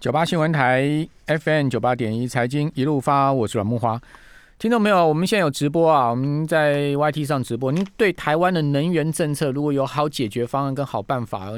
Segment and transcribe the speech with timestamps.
[0.00, 4.00] 九八新闻台 FM 九八点一财经一路发，我是阮木花。
[4.58, 7.70] 听众朋友，我们现在有直播啊，我们在 YT 上直播。
[7.70, 11.50] 您对台湾的能源政策如果有好解决方案跟好办法，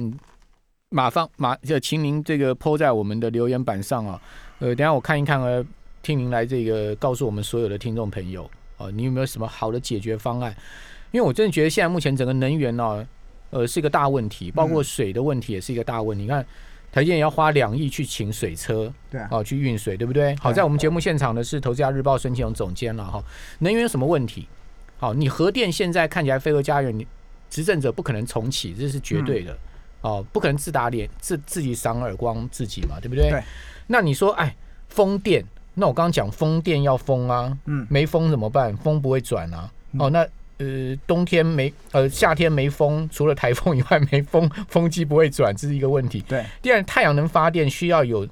[0.90, 4.20] 马上马就请您这个抛在我们的留言板上啊。
[4.58, 5.64] 呃，等下我看一看呃，
[6.02, 10.52] 听您来这个告诉我们所有的听众朋友啊，你有没有什么好的解决方案？
[11.12, 13.06] 因为我真的觉得现在目前整个能源呢，
[13.50, 16.24] 呃，是一个大问题，包括水的问题也是一个大问题。
[16.24, 16.44] 你看。
[16.92, 20.36] 台建也要花两亿去请水车，对啊，哦，去运水，对不对？
[20.36, 23.24] 好，在我们节目现场的是《投资家日报》孙庆荣总监了哈。
[23.60, 24.46] 能源有什么问题？
[24.98, 27.06] 好，你核电现在看起来飞蛾家园，你
[27.48, 29.56] 执政者不可能重启，这是绝对的
[30.02, 33.30] 哦，不可能自打脸，自自己赏耳光自己嘛，对不对？
[33.30, 33.42] 对。
[33.86, 34.54] 那你说，哎，
[34.90, 35.42] 风电？
[35.74, 38.76] 那我刚刚讲风电要风啊，嗯，没风怎么办？
[38.76, 40.28] 风不会转啊，哦，那。
[40.58, 46.20] 呃，冬天没呃，夏天没风，除了台风以外没风，风机不会转，这是一个问题。
[46.28, 48.28] 对，第二，太阳能发电需要有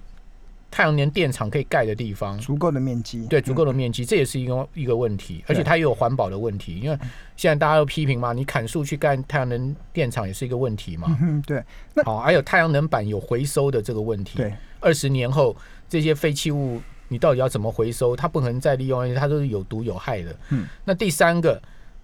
[0.70, 3.26] 太阳能电厂可以盖的地方，足够的面积。
[3.26, 6.78] 对，足够的面积，这也是一个一个问题，而且它也有环保的问题。
[6.78, 6.96] 因为
[7.36, 11.18] 现在大家都批评嘛，你砍树去盖太阳能电厂也是一个问题嘛。
[11.20, 11.60] 嗯，对。
[12.04, 14.36] 好，还有太阳能板有回收的这个问题。
[14.36, 15.56] 对，二十年后
[15.88, 18.14] 这些废弃物你到底要怎么回收？
[18.14, 20.36] 它不可能再利用，而且它都是有毒有害的。
[20.50, 21.60] 嗯，那第三个。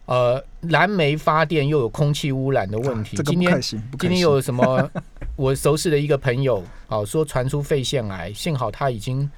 [0.07, 3.17] 呃，燃煤发电又有空气污染的问题。
[3.25, 4.89] 今天今天有什么？
[5.35, 9.29] 我熟识的一个朋友，啊，说传出肺腺癌，幸好他已经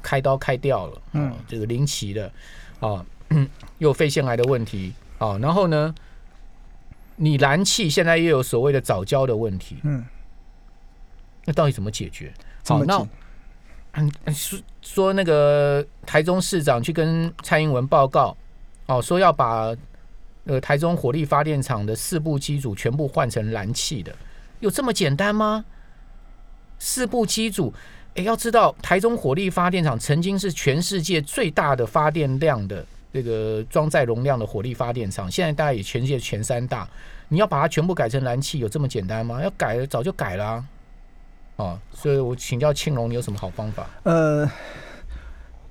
[0.00, 1.02] 开刀开掉了。
[1.12, 2.32] 嗯，这个临期的，
[2.78, 3.04] 啊，
[3.78, 4.94] 又有肺腺癌的问题。
[5.18, 5.92] 啊，然后呢，
[7.16, 9.78] 你燃气现在又有所谓的早交的问题。
[9.82, 10.04] 嗯，
[11.46, 12.32] 那到底怎么解决？
[12.64, 13.04] 好，那
[13.94, 18.36] 嗯说说那个台中市长去跟蔡英文报告，
[18.86, 19.74] 哦，说要把。
[20.46, 24.14] 呃，台中火力发电厂的四部机组全部换成燃气的，
[24.60, 25.64] 有这么简单吗？
[26.78, 27.74] 四部机组，
[28.14, 36.88] 哎，要知道台中火力发电厂曾经是全世界最大的发电量的这个装载容量的火力发电厂，现在大概也全世界前三大。
[37.28, 39.42] 你要把它全部改成燃气，有这么简单吗？
[39.42, 40.64] 要改早就改了
[41.56, 41.76] 啊！
[41.92, 43.84] 所以我请教庆龙，你有什么好方法？
[44.04, 44.48] 呃。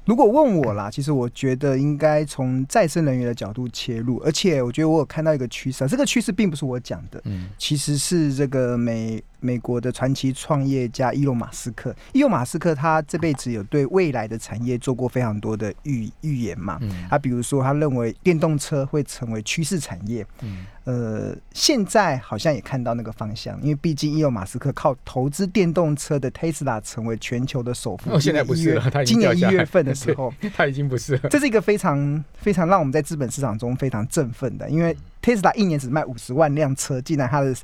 [0.06, 9.24] 如果问我啦，其实我觉得应该从再生能源的角度切入，而且我觉得我有看到一个趋势，这个趋势并不是我讲的，嗯，其实是这个美。
[9.46, 16.80] 美国的传奇创业家伊隆马斯克，伊隆马斯克他这辈子有对未来的产业做过非常多的预预言嘛？
[17.10, 20.26] 他比如说，他认为电动车会成为趋势产业。
[20.42, 28.12] 嗯，呃，现在好像也看到那个方向，因为毕竟伊隆马斯克靠投资电动车的 Tesla 成为全球的首富。
[28.12, 31.18] 哦，现在不是了，今年一月份的时候， 他已经不是。
[31.30, 37.56] 这是一个非常非常让我们在资本市场中非常振奋的，因为 Tesla 一年只卖五十万辆车，竟然他的。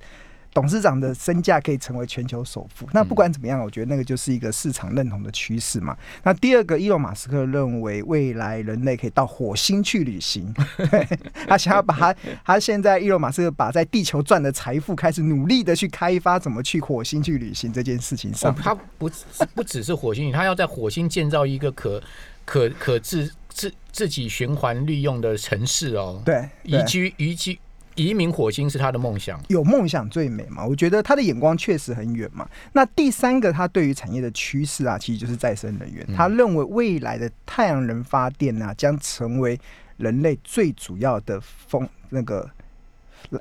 [0.53, 5.97] 董事长的身价可以成为全球首富，那不管怎么样，我觉得那个就是一个市场认同的趋势嘛。
[6.23, 10.53] 那第二个，伊隆马斯克认为未来人类可以到火星去旅行，
[11.47, 18.53] 他想要把他他现在伊隆马斯克把在地球赚的财富开始努力的去开发怎么去火星去旅行这件事情上。
[18.53, 19.09] 他不
[19.55, 22.03] 不只是火星，他要在火星建造一个可
[22.43, 26.21] 可可自自自己循环利用的城市哦。
[26.25, 27.57] 对，宜居宜居。
[28.01, 30.65] 移民火星是他的梦想，有梦想最美嘛？
[30.65, 32.47] 我觉得他的眼光确实很远嘛。
[32.73, 36.05] 那第三个，他对于产业的趋势啊，其实就是再生能源。
[36.15, 39.59] 他认为未来的太阳能发电呢，将成为
[39.97, 42.49] 人类最主要的风那个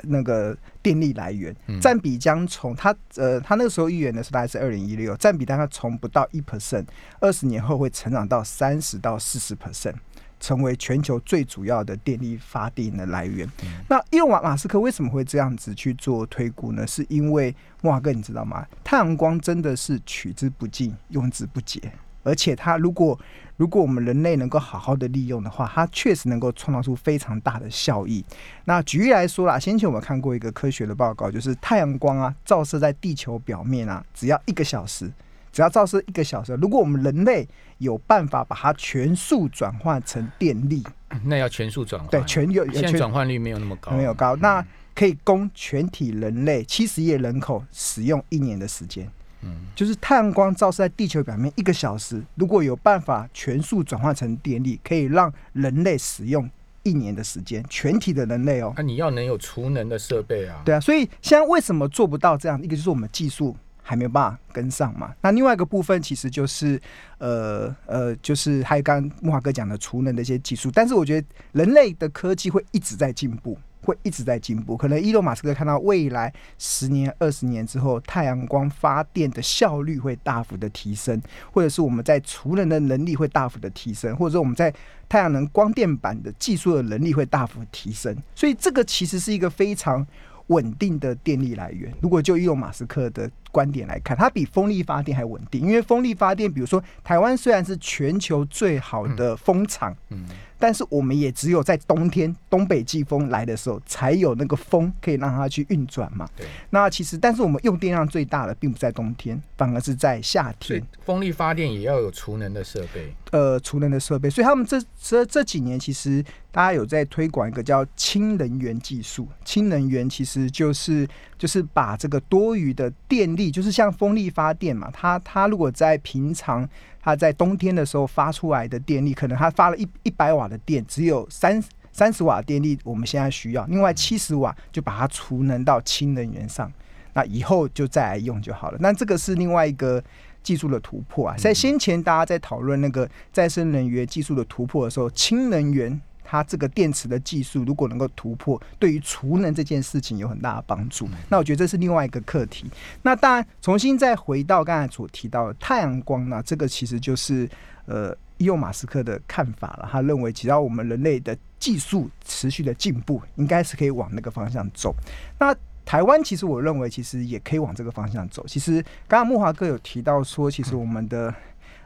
[0.02, 6.84] 那个电力来源，占比将从他呃，他那个时候预言的是大概是二零一六，占比大概从不到一 percent，
[7.18, 9.94] 二十年后会成长到三十到四十 percent。
[10.40, 13.48] 成为全球最主要的电力发电的来源。
[13.88, 16.86] 那伊隆马马斯克为什么会这样子去做推估呢？
[16.86, 18.66] 是因为哇哥，你知道吗？
[18.82, 21.80] 太阳光真的是取之不尽、用之不竭，
[22.22, 23.16] 而且它如果
[23.56, 28.24] 如果我们人类能够好好的利用的话，它确实能够创造出非常大的效益。
[28.64, 35.12] 那举例来说啦，先前我们看过一个科学的报告，就是太阳光啊照射在地球表面啊，只要一个小时。
[35.60, 37.46] 只要照射一个小时，如果我们人类
[37.76, 40.82] 有办法把它全速转换成电力，
[41.26, 49.06] 那要全速转换，对，全有现在转换率没有那么高，没有高，那可以供全体人类七十亿人口使用一年的时间。
[49.42, 56.48] 嗯，就是太阳光照射在地球表面一个小时，如果有办法全速转换成电力，可以让人类使用
[56.84, 58.72] 一年的时间，全体的人类哦。
[58.78, 60.62] 那你要能有储能的设备啊？
[60.64, 62.58] 对啊，所以现在为什么做不到这样？
[62.62, 63.54] 一个就是我们技术。
[63.82, 65.12] 还没有办法跟上嘛？
[65.22, 66.80] 那另外一个部分其实就是，
[67.18, 70.70] 呃呃，就是还有刚刚木华哥讲的储能的一些技术。
[70.72, 74.76] 但是我觉得人类的科技会一直在进步，会一直在进步。
[74.76, 81.20] 可能伊隆马斯克看到未来十年、二十年之后，太阳光发电的效率会大幅的提升，
[81.52, 84.72] 或者是我们在储能的能力会大幅的提升，或者说我们在
[85.08, 88.16] 太阳能光电板的技术的能力会大幅提升。
[88.34, 90.06] 所以这个其实是一个非常
[90.48, 91.92] 稳定的电力来源。
[92.00, 100.24] 如果就伊隆马斯克的观点来看，它比风力发电还稳定，因为风力发电，比如说台湾虽然是全球最好的风场，嗯，
[100.58, 106.28] 但是我们也只有在冬天东北季风来的时候，才有那个风可以让它去运转嘛。
[106.36, 106.46] 对。
[106.70, 110.82] 那其实，但是我们用电量最大的并不在冬天，反而是在夏天。
[111.04, 113.14] 风力发电也要有储能的设备。
[113.32, 116.20] 呃，储能的设备，所以他们这这这几年其实
[116.50, 119.28] 大家有在推广一个叫氢能源技术。
[119.44, 121.06] 氢能源其实就是
[121.38, 126.68] 就是把这个多余的电力，就是像风力发电嘛，它它如果在平常
[127.00, 136.72] 它在冬天的时候发出来的电力，可能它发了一一百瓦的电，只有三三十瓦的电力我们现在需要，另外七十瓦就把它储能到氢能源上，
[137.12, 138.78] 那以后就再来用就好了。
[138.80, 140.02] 那这个是另外一个。
[140.42, 151.08] 技术的突破啊，在先前大家在讨论那个再生能源技术的突破的时候，氢能源它这个电池的技术如果能够突破，对于储能这件事情有很大的帮助。
[151.28, 152.70] 那我觉得这是另外一个课题。
[153.02, 157.50] 那当然，重新再回到刚才所提到的太阳光呢，这个其实就是
[157.86, 159.88] 呃，伊隆马斯克的看法了。
[159.90, 164.94] 他认为，只要我们人类的技术持续的进步，应该是可以往那个方向走。
[165.36, 165.52] 那
[165.84, 168.46] 台湾其实我认为其实也可以往这个方向走。
[168.46, 171.34] 其实刚刚木华哥有提到说，其实我们的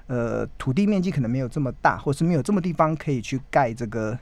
[0.07, 4.19] 呃土地面积可能没有这么大，或是没有这么地方可以去盖这个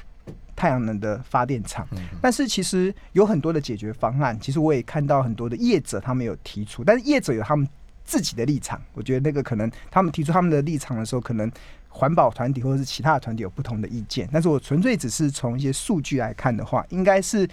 [0.55, 1.87] 太阳能的发电厂。
[2.21, 4.39] 但是其实有很多的解决方案。
[4.41, 7.69] 其实我也看到很多的业者他们有提出，但是业者有他们
[8.05, 8.81] 自己的立场。
[8.95, 11.51] 我觉得那个可能他们提出他们的立场的时候，可能
[11.89, 14.29] 环保团体或者是其他的团体有不同的意见。
[14.33, 17.49] 但是我纯粹只是从一些数据来看的话，应该是。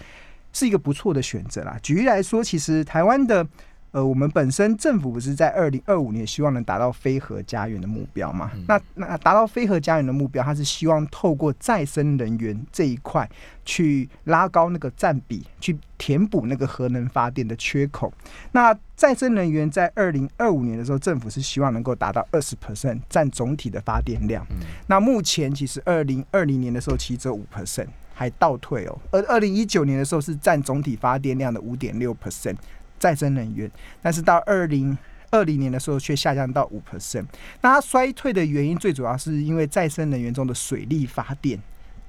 [0.52, 1.78] 是一个不错的选择啦。
[1.80, 3.46] 举例来说，其实台湾的
[3.92, 8.50] 呃，我们本身政府不是在二零二五年希望能达到非核家园的目标嘛？
[8.68, 13.28] 那那达到非核家园的目标，它是希望透过再生能源这一块
[13.64, 18.12] 去拉高那个占比，去填补那个核能发电的缺口。
[18.52, 24.46] 那再生能源在二零二五年的时候，政府是希望能够达到二十 percent 占总体的发电量。
[24.86, 27.88] 那目前其实二零二零年的时候，其实只有五 percent。
[28.12, 32.54] 还倒退哦，而二零一九年的时候是占总体发电量的五点六 percent
[33.00, 33.68] 再生能源，
[34.00, 34.96] 但是到二零
[35.30, 37.24] 二零年的时候却下降到五 percent。
[37.62, 41.58] 那它衰退的原因最主要是因为再生能源中的水力发电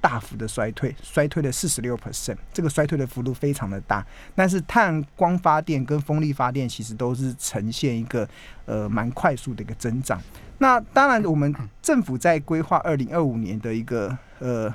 [0.00, 4.06] 大幅的衰退，衰退了四十六 percent，这个衰退的幅度非常的大。
[4.34, 8.28] 但是碳光发电跟风力发电其实都是呈现一个
[8.66, 10.20] 呃蛮快速的一个增长。
[10.58, 14.72] 那当然，我们政府在规划二零二五年的一个呃。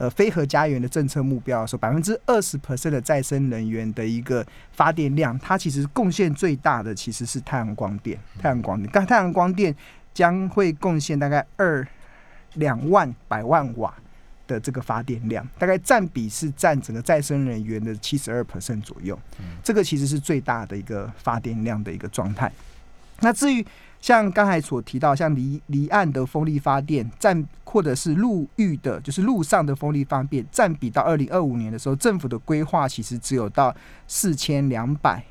[0.00, 4.42] 呃，非核家园的政策目标说，百分之二十 percent 的再生能源的一个
[4.72, 8.18] 发电量，它其实贡献最大的其实是太阳光电。
[8.40, 9.76] 太阳光电，但太阳光电
[10.14, 11.86] 将会贡献大概二
[12.54, 13.94] 两万百万瓦
[14.46, 19.18] 的这个发电量，大概占比是占整个再生能源的七十二 percent 左右。
[19.62, 22.50] 这个其实是最大的一个发电量的一个状态。
[23.20, 23.62] 那至于
[24.00, 33.74] 像刚才所提到，像离离岸的风力发电占，或者是陆域的，就是陆上的风力发电占比，到二零二五年的时候，政府的规划其实只有到
[34.08, 35.22] 四千两百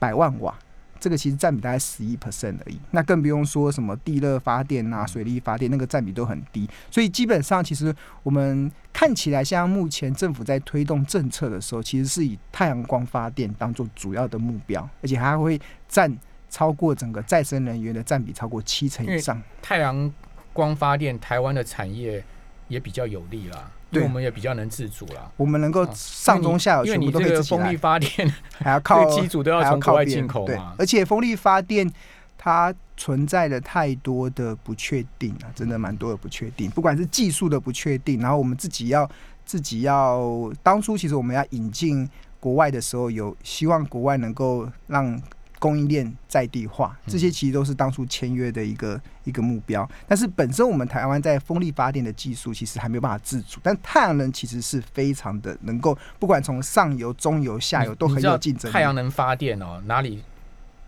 [0.00, 0.52] 百万瓦，
[0.98, 2.80] 这个其实占比大概十一 percent 而已。
[2.90, 6.68] 那更不用说什么地热发电啊、水力发电，那个占比都很低。
[6.90, 16.12] 所以基本上，其实我们看起来，像目前政府在推动政策的时候，其实是以太阳光发电当做主要的目标，而且还会占。
[16.50, 19.40] 超过整个再生能源的占比超过七成以上。
[19.60, 20.12] 太阳
[20.52, 22.24] 光发电，台湾的产业
[22.68, 25.30] 也比较有利啦，对我们也比较能自主啦。
[25.36, 30.74] 我们能够上中下游全部都可以风力发电还要靠 机组都要从国外进口嘛。
[30.78, 31.90] 而且风力发电
[32.36, 36.70] 它存在的太多的不确定啊，真的蛮多的不确定。
[36.70, 39.08] 不管是技术的不确定，然后我们自己要
[39.44, 42.08] 自己要当初其实我们要引进
[42.40, 45.20] 国外的时候，有希望国外能够让。
[45.58, 49.88] 供应链在地化，这些其实都是当初签约的一个一个目标。
[50.06, 58.70] 但是本身我们台湾在风力发电的技术其实还没有办法自主，但太阳能其实是非常的能够，不管从上游、中游、下游都很有竞争。
[58.70, 60.22] 太阳能发电哦，哪里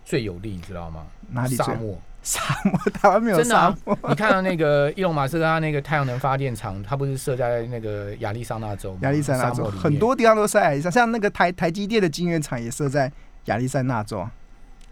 [0.05, 0.51] 最有利？
[0.51, 1.05] 你知道吗？
[1.31, 1.55] 哪里？
[1.55, 1.97] 沙漠？
[2.23, 2.79] 沙漠？
[2.93, 3.97] 台湾没有沙漠。
[4.07, 8.97] 你看到那个伊隆马斯克他那个太阳能发电厂，它不是设在那个亚利桑那州？
[9.01, 13.11] 亚利桑那州很多地方都设在亚利桑，像那个台台积电的晶圆厂也设在
[13.45, 14.27] 亚利桑那州。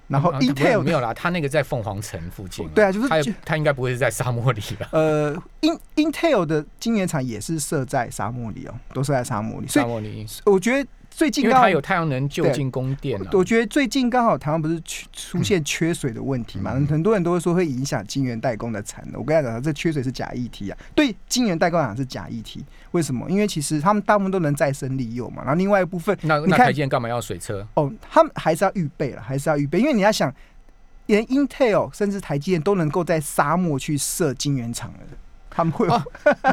[0.09, 2.71] 然后 Intel 没有啦，他那个在凤凰城附近啊。
[2.75, 4.89] 对啊就是它就它应该不会是在沙漠里吧？
[4.91, 13.29] 呃，In Intel 的晶圆厂也是设在沙漠里哦，都设在沙漠里，沙漠里，我觉得最近刚好因为它有太阳能就近供电啊。
[13.33, 19.19] 我觉得最近刚好台湾不是缺出现缺水的问题嘛，嗯很多人都会说会影响晶圆代工的产能。
[19.19, 22.63] 我跟大家讲，这缺水是假议题啊，对晶圆代工来讲是假议题。
[22.91, 23.29] 为什么？
[23.29, 27.67] 因为其实他们大部分都能再生利用嘛，然后另外一部分，那那你看台积电干嘛要水车？
[27.75, 30.33] 哦，他们还是要预备了，还是要预备，因为你要想，
[31.07, 34.99] 连 Intel 甚至台积电都能够在沙漠去设晶圆厂了，
[35.59, 35.87] 他们会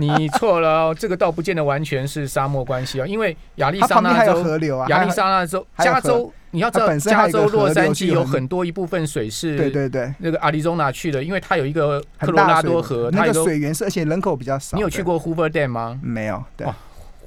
[0.01, 14.77] 你错了哦，这个倒不见得完全是沙漠关系哦，因为亚利桑那州、河流啊，亚利桑那州、加州，你要知道，加州洛杉矶有很多一部分水是对对对，那个阿里中拿去的，因为它有一个科罗拉多河，它那有个个水源是，而且人口比较少。
[14.77, 15.05] 你有去？
[15.05, 16.01] 过 Hoover Dam 吗？
[16.03, 16.75] 没有，对哇。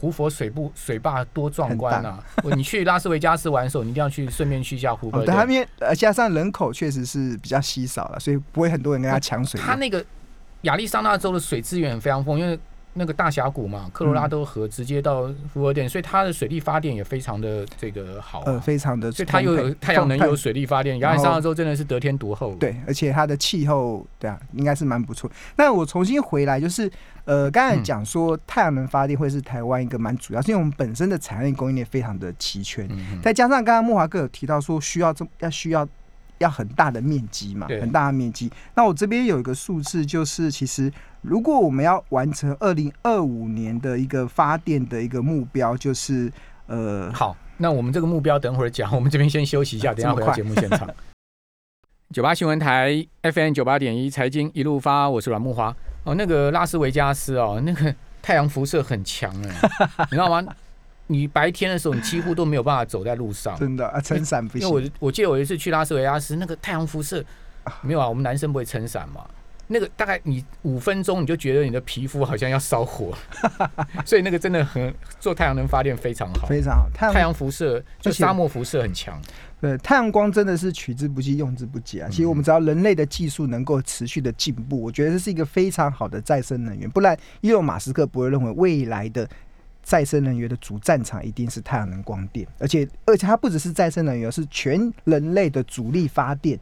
[0.02, 2.24] 胡佛水部水坝多壮观啊！
[2.56, 5.50] 你去拉斯维加斯玩的时候，你一定要去顺便去一下胡佛哦，对，它 Dam。
[5.50, 9.68] 因为呃加上人口确实是比较稀少了，所以不会很多人跟他抢水源。
[9.68, 10.04] 它那个
[10.64, 12.60] 亚利桑那州的水资源非常丰，因为
[12.94, 18.60] 那个大峡谷嘛，科罗拉多河直接到福尔店，所以它的水力发电也非常的这个好、呃，啊。
[18.60, 25.32] 非常的，所以它又有太阳能，又有水力发电，亚利桑那州真的是得天独厚。，对，而且它的气候，对啊，应该是蛮不错。
[25.56, 26.92] 那我重新回来，就是
[27.26, 35.88] 呃，刚才嗯讲说太阳能发电会是台湾一个蛮主要，是因为我们本身的产业链供应链非常的齐全，嗯嗯，再加上刚刚莫华哥有提到说需要这要需要
[36.40, 38.52] 要很大的面积嘛，很大的面积。
[38.76, 40.92] 那我这边有一个数字，就是其实
[41.22, 46.32] 如果我们要完成二零二五年的一个发电的一个目标，就是
[46.68, 50.90] 呃，好，那我们这个目标等会儿讲，我们这边先休息一下，等一下回到节目现场。
[52.12, 55.76] 九八新闻台 FM 九八点一财经一路发，我是阮木华。
[56.06, 59.70] 哦，那个拉斯维加斯哦，那个太阳辐射很强哎，
[60.10, 60.44] 你知道吗？
[61.12, 63.58] 你白天的时候，你几乎都没有办法走在路上。
[63.60, 64.92] 真的啊，撑伞不行因为行。
[65.00, 67.24] 我我记得我有一次去拉斯维加斯，那个太阳辐射
[67.82, 69.26] 没有啊，我们男生不会撑伞嘛。
[69.72, 73.16] 那个大概你五分钟你就觉得你的皮肤好像要烧火，
[74.04, 76.48] 所以那个真的很做太阳能发电非常好。
[76.48, 79.22] 非常好，太阳太阳辐射就沙漠辐射很强，
[79.62, 82.10] 对，太阳光真的是取之不尽，用之不竭啊！
[82.10, 86.90] 其实我们只要人类的技术能够持续的进步，我觉得这是一个非常好的再生能源。
[86.90, 89.30] 不然，伊隆马斯克不会认为未来的
[89.90, 96.60] 再生能源的主战场一定是太阳能光电，而且而且它不只是再生能源，是全人类的主力发电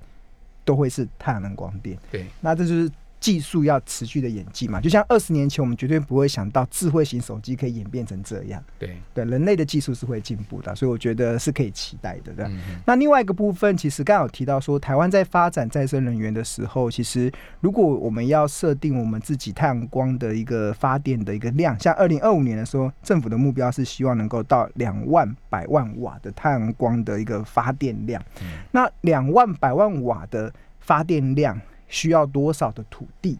[0.63, 1.97] 都会是太阳能光电。
[2.09, 4.79] 对，那这就是技术要持续的演进嘛。
[4.79, 8.63] 就像二十年前，我们绝对不会想到智慧型手机可以演变成这样。
[8.77, 12.33] 对，对，人类的技术是会进步的，所以我觉得是可以期待的。
[12.33, 12.45] 对。
[12.85, 17.31] 那另外一个部分，其实刚刚有提到说，台湾在发展再生能源的时候，其实
[17.61, 28.21] 如果我们要设定我们自己太阳光的一个发电的一个量，像二零二五年的时候，政府的目标是希望能够到两万百万瓦的太阳光的一个发电量。
[28.41, 33.37] 嗯那两万百万瓦的发电量需要多少的土地？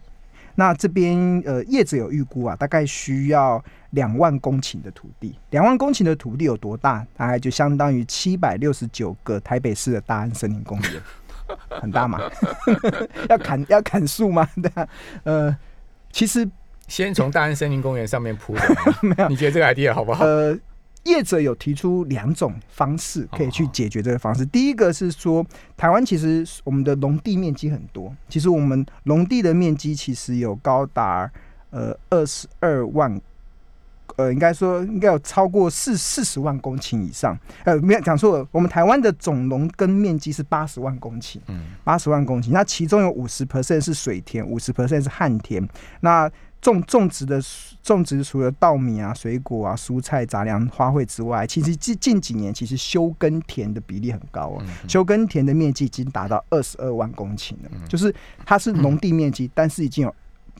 [0.55, 5.37] 那这边呃，业者有预估啊，大概需要两万公顷的土地。
[5.51, 7.05] 两万公顷的土地有多大？
[7.15, 10.91] 大概就相当于七百六十九个台北市的大安森林公园，
[11.79, 12.19] 很大嘛？
[13.29, 14.49] 要砍要砍树吗？
[14.59, 14.87] 对啊，
[15.25, 15.57] 呃，
[16.11, 16.49] 其实
[16.87, 18.61] 先从大安森林公园上面铺的，
[19.03, 19.29] 没有？
[19.29, 20.25] 你觉得这个 idea 好不好？
[20.25, 20.57] 呃，
[21.07, 24.45] 业者有提出两种方式可以去解决这个方式。
[24.45, 25.45] 第一个是说，
[25.75, 31.31] 台湾其实我们的农地面积很多，其实我们农地的面积其实有高达
[31.71, 33.19] 呃二十二万。
[34.17, 45.65] 呃，应该说应该有超过四四十万公顷以上，呃，没有讲错了，我们台湾的总农耕面积是八十万公顷，嗯，八十万公顷，那其中有五十 percent 是水田，五十 percent 是旱田。
[46.01, 47.39] 那种种植的
[47.83, 54.57] 种植除了稻米啊、水果啊、蔬菜、杂粮、花卉之外，其实近近几年其实休耕田的比例很高哦。
[54.62, 60.13] 嗯休耕田的面积已经达到二十二万公顷了，就是它是农地面积，但是已经有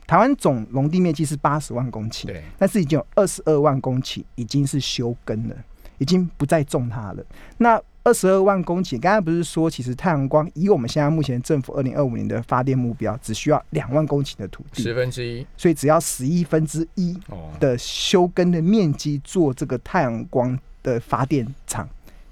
[0.08, 5.54] 台湾总农地面积是八十万公顷，对，但是已经有二十二万公顷已经是休耕了，
[5.98, 7.22] 已经不再种它了。
[7.58, 15.46] 那二十二万公顷，刚才不是说，其实太阳光以我们现在目前政府二零二五年的发电目标，只需要两万公顷的土地，十分之一。
[15.58, 21.86] 所以只要十一分之一哦，的休耕的面积做这个太阳光的发电厂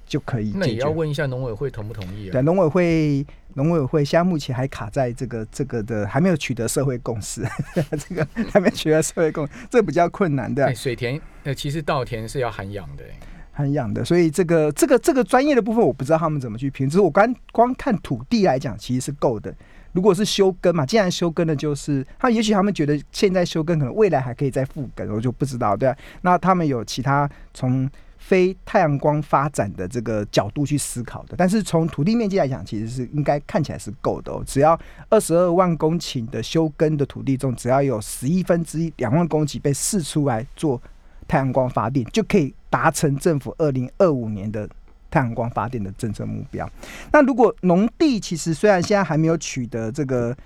[0.07, 0.91] 就可以那也要。
[0.91, 2.43] 问一下农委会同不同意啊对，？
[2.43, 7.43] 农委会，农委会现在目前还卡在这个这个的，还没有取得社会共识，
[8.09, 10.75] 这个 还没取得社会共，这比较困难的哎，。
[10.75, 13.19] 水田呃，其实稻田是要涵养的，哎
[13.53, 16.89] 涵养的，所以这个这个这个专业的部分，我不知道他们怎么去评。
[16.89, 19.55] 只是我刚光看土地来讲，其实是够的。
[19.93, 25.97] 如果是休耕嘛，既然休耕的就是他，也许他们觉得现在休耕可能未来还可以再复耕，我就不知道，对啊。
[26.21, 27.89] 那他们有其他从
[28.27, 31.37] 非太阳光发展的这个角度去思考的。
[31.39, 34.43] 但是从土地面积来讲，其实是应该看起来是够的哦。
[34.45, 34.77] 只要
[35.09, 40.83] 二十二万公顷的休耕的土地中，只要有十一分之一两万公顷被试出来做
[41.29, 44.69] 太阳光发电，就可以达成政府二零二五年的
[45.09, 46.69] 太阳光发电的政策目标。
[47.13, 50.37] 那如果农地其实虽然现在还没有取得这个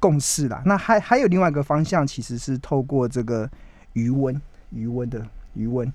[0.00, 3.48] 共识啦，那还还有另外一个方向，其实是透过这个
[3.92, 5.92] 余温、余温的余温。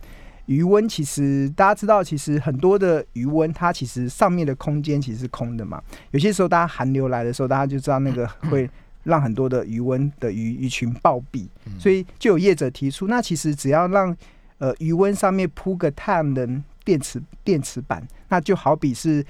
[0.48, 5.82] 余温其实大家知道，其实很多的余温，它其实上面的空间其实是空的嘛。
[6.12, 8.70] 有些时候，大家寒流来的时候，大家就知道那个 会
[9.04, 11.48] 让很多的余温的鱼鱼群暴毙，
[11.80, 14.16] 所以就有业者提出，那其实只要让
[14.58, 19.26] 呃余温上面铺个太阳能电池电池板，那就好比是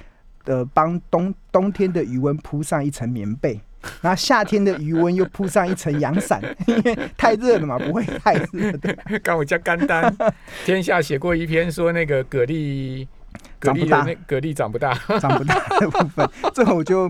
[0.45, 3.59] 呃帮冬冬天的余温铺上一层棉被。
[4.01, 8.95] 然后夏天的余温又铺上一层阳伞， 因为太热了嘛，不会太热的。
[9.23, 10.15] 刚我叫甘丹
[10.65, 13.07] 天下写过一篇说那个蛤蜊。
[13.65, 17.07] 蛤蜊的那蛤蜊长不大，长不大 的部分，这我就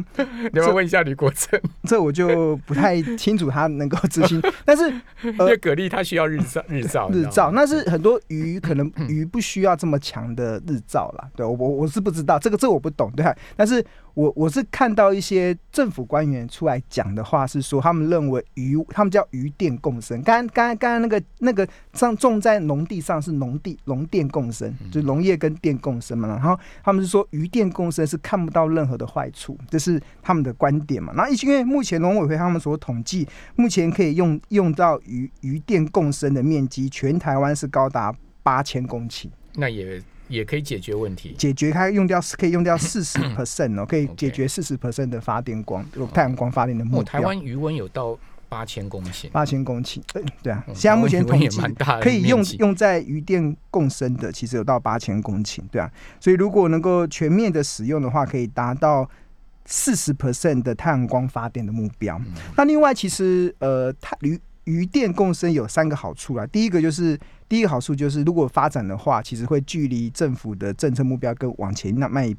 [0.51, 4.41] 你要问一下吕国正，这我就不太清楚他能够执行。
[4.65, 4.89] 但是
[5.23, 11.29] 因为蛤蜊它需要日照， 日照，日照，那是很多鱼可能鱼不需要这么强的日照啦。
[11.35, 13.25] 对我我是不知道这个这我不懂，对。
[13.55, 13.83] 但是
[14.13, 20.21] 我我是看到一些政府官员出来讲的话是说，他们认为鱼他们叫鱼电共生。
[20.23, 26.39] 刚刚刚刚那个那个上种在农地上是农地农电共生，就农业跟电共生嘛。
[26.45, 31.11] 然后他们是说鱼电共生是看不到任何的坏处，这是他们的观点嘛？
[31.15, 39.27] 那因为目前农委会他们所统计，目前可以用用到鱼鱼电共生的面积，全台湾是高达八千公顷。
[39.55, 45.83] 那也也可以解决问题，解决它用掉可以用掉四十 percent 哦，可以解决四十 percent 的发电光
[46.13, 47.03] 太阳光发电的目标。
[47.03, 48.15] 台湾余温有到。
[48.55, 51.49] 八千公顷，八千公顷，对对啊，现在目前统计
[52.01, 59.09] 可以用用在余电共生的，其实有到八千公顷，对啊，所以如果能够全面的使用的话，可以达到
[59.65, 62.17] 四十 percent 的太阳光发电的目标。
[62.55, 66.47] 那另外，其实呃，太余余电共生有三个好处啊。
[66.47, 67.19] 第一个就是
[67.49, 72.33] 第一个好处就是，如果发展的话，其实会距离政府的政策目标更往前那迈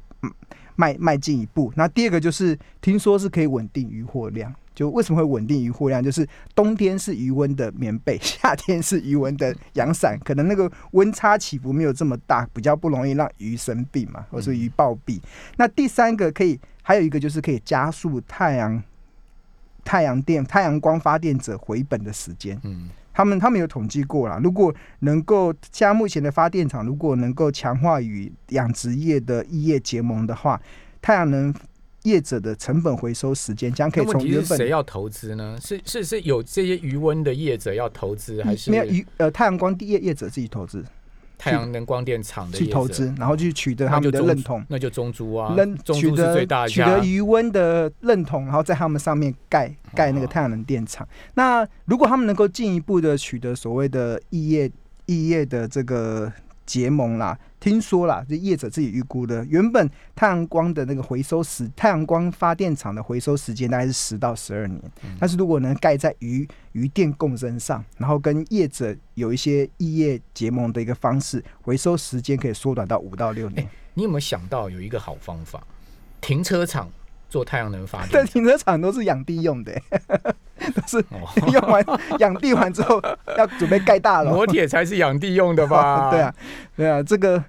[0.77, 1.73] 迈迈进一步。
[1.75, 4.55] 那第二个就是听说是可以稳定渔获量。
[4.73, 6.03] 就为什么会稳定渔获量？
[6.03, 15.19] 就是冬天是余温的棉被， 夏天是余温的阳伞，可能那个温差起伏没有这么大，比较不容易让鱼生病嘛，或是鱼暴毙。
[15.55, 18.83] 那第三个可以，还有一个就是可以加速太阳
[19.83, 22.59] 太阳电太阳光发电者回本的时间。
[22.63, 30.61] 嗯，他们他们有统计过了，如果能够像目前的发电厂，如果能够强化与养殖业的异业结盟的话，
[31.01, 31.51] 太阳能。
[32.03, 35.57] 业者的成本回收时间将可以从原本谁要投资呢？
[35.61, 40.85] 是是是有这些余温的业者要投资，还是没有余呃太阳光业业者自己投资？
[41.37, 51.07] 太阳能光电厂的去投资，然后去取得他们的认同，那就中珠啊，认取得取得余温的认同，然后在他们上面盖盖那个太阳能电厂。
[51.35, 54.71] 那如果他们能够进一步的取得所谓的异业
[55.05, 56.31] 异业的这个。
[56.67, 64.79] 结盟啦，听说啦，这业者自己预估的，原本太阳光的那个回收时，太阳光发电厂的回收时间大概是十到十二年，
[65.17, 73.67] 但是如果能盖在余余电共生上，然后跟业者有一些异业结盟的一个方式，回收时间可以缩短到五到六年。
[73.93, 75.63] 你有没有想到有一个好方法？
[76.19, 76.89] 停车场。
[77.29, 79.73] 做太阳能发电， 但停车场都是养地用的，
[80.73, 81.03] 都是
[81.51, 81.83] 用完
[82.19, 83.01] 养地完之后
[83.37, 84.31] 要准备盖大楼。
[84.31, 86.09] 磨铁才是养地用的吧？
[86.11, 86.33] 对啊，
[86.75, 87.43] 对啊，这个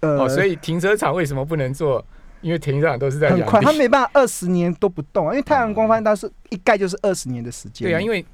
[0.00, 2.04] 呃，所以停车场为什么不能做？
[2.42, 7.88] 因为停车场都是在很快，它没办法二十年都不动啊，因为太阳光发电它是一盖就是二十年的时间。
[7.88, 8.24] 对啊，因为。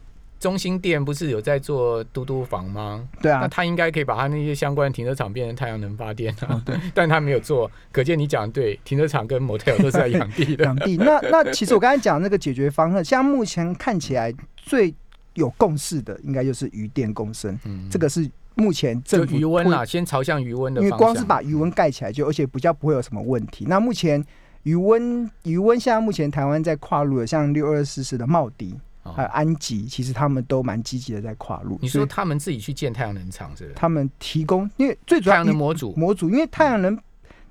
[0.43, 3.09] 中心店不是有在做嘟嘟房吗？
[3.21, 6.61] 对啊，那他应该可以把他那些相关的停车场变成太阳能发电啊。
[6.67, 10.65] 对， 但他没有做，可见你讲对，停车场跟 motel 都是在养地的。
[10.65, 10.97] 养地。
[10.97, 14.93] 那那其实我刚才讲那个解决方案，像目前看起来最
[15.35, 17.57] 有共识的，应该就是余电共生。
[17.65, 23.65] 嗯，这个是目前政府余温啦，先朝向余温的，因为光是把余温盖起来就，而且比较不会有什么问题。
[23.69, 24.21] 那目前
[24.65, 28.75] 余温余温现在目前台湾在跨入的，像六二四四的茂迪。
[29.05, 31.77] 还有安吉，其实他们都蛮积极的在跨入。
[31.83, 33.73] 你说他们自己去建太阳能厂是？
[33.75, 36.97] 他们提供，因为最主要太阳能模组，模组，因为太阳能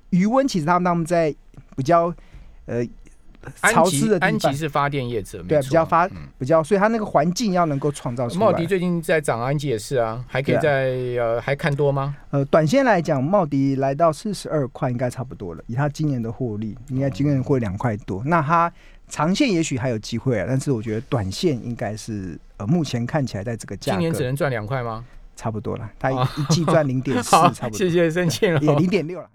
[0.08, 1.34] 余温其实他们他们在
[1.76, 2.14] 比较
[2.64, 2.82] 呃
[3.70, 8.40] 潮湿的安吉是发电业者，对，比较发比较，所以它那个环境要能够创造出来。
[8.40, 12.16] 茂迪最近在涨，安吉也是啊，还可以在呃还看多吗？
[12.30, 18.72] 呃，短线来讲，茂迪来到四十二块应该差不多了，以他今年的获利，应该今年获两块多，那他。
[19.08, 25.04] 长线也许还有机会啊，但是我觉得短线应该是呃，目前看起来在这个价格，今年只能赚两块吗？
[25.34, 28.80] 差不多了，他一季赚零点四， 差，不多，谢谢申庆也龙。
[28.80, 29.28] 零点六了。